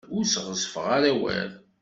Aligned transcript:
Ur 0.15 0.23
sɣezfeɣ 0.33 0.85
ara 0.95 1.09
awal. 1.11 1.51